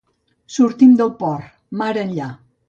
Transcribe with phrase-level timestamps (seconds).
[0.55, 1.53] Sortim del port,
[1.83, 2.33] mar enllà.